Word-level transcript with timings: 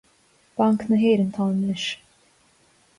Banc 0.61 0.79
na 0.87 0.97
hÉireann 1.03 1.29
atá 1.33 1.41
ann 1.47 1.61
anois 1.61 1.85